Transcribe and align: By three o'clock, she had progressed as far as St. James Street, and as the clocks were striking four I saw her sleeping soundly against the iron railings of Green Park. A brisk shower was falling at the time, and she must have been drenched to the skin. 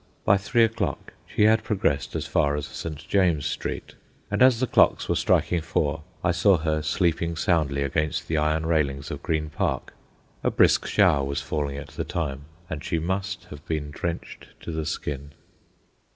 By 0.25 0.35
three 0.35 0.63
o'clock, 0.63 1.13
she 1.27 1.43
had 1.43 1.63
progressed 1.63 2.15
as 2.15 2.25
far 2.25 2.55
as 2.55 2.65
St. 2.65 2.97
James 3.07 3.45
Street, 3.45 3.93
and 4.31 4.41
as 4.41 4.59
the 4.59 4.65
clocks 4.65 5.07
were 5.07 5.15
striking 5.15 5.61
four 5.61 6.01
I 6.23 6.31
saw 6.31 6.57
her 6.57 6.81
sleeping 6.81 7.35
soundly 7.35 7.83
against 7.83 8.27
the 8.27 8.35
iron 8.35 8.65
railings 8.65 9.11
of 9.11 9.21
Green 9.21 9.51
Park. 9.51 9.93
A 10.43 10.49
brisk 10.49 10.87
shower 10.87 11.23
was 11.23 11.43
falling 11.43 11.77
at 11.77 11.89
the 11.89 12.03
time, 12.03 12.45
and 12.67 12.83
she 12.83 12.97
must 12.97 13.43
have 13.51 13.63
been 13.67 13.91
drenched 13.91 14.47
to 14.61 14.71
the 14.71 14.87
skin. 14.87 15.33